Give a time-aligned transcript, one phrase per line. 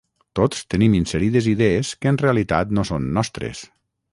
[0.37, 3.63] tots tenim inserides idees que en realitat no són nostres